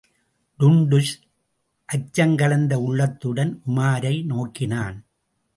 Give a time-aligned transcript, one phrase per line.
[0.59, 1.13] டுன்டுஷ்
[1.89, 4.97] அச்சங்கலந்த உள்ளத்துடன் உமாரை நோக்கினான்.